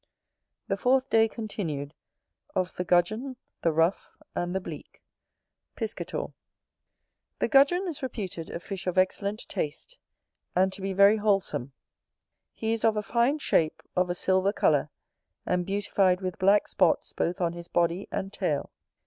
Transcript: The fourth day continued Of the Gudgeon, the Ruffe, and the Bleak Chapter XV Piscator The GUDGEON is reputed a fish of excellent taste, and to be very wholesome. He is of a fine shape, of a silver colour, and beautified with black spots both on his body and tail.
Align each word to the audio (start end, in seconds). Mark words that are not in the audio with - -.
The 0.67 0.77
fourth 0.77 1.11
day 1.11 1.27
continued 1.27 1.93
Of 2.55 2.75
the 2.75 2.83
Gudgeon, 2.83 3.35
the 3.61 3.71
Ruffe, 3.71 4.17
and 4.33 4.55
the 4.55 4.59
Bleak 4.59 4.93
Chapter 4.93 5.05
XV 5.05 5.75
Piscator 5.75 6.25
The 7.37 7.47
GUDGEON 7.47 7.87
is 7.87 8.01
reputed 8.01 8.49
a 8.49 8.59
fish 8.59 8.87
of 8.87 8.97
excellent 8.97 9.47
taste, 9.47 9.99
and 10.55 10.73
to 10.73 10.81
be 10.81 10.93
very 10.93 11.17
wholesome. 11.17 11.73
He 12.51 12.73
is 12.73 12.83
of 12.83 12.97
a 12.97 13.03
fine 13.03 13.37
shape, 13.37 13.83
of 13.95 14.09
a 14.09 14.15
silver 14.15 14.51
colour, 14.51 14.89
and 15.45 15.67
beautified 15.67 16.19
with 16.19 16.39
black 16.39 16.67
spots 16.67 17.13
both 17.13 17.39
on 17.39 17.53
his 17.53 17.67
body 17.67 18.07
and 18.11 18.33
tail. 18.33 18.71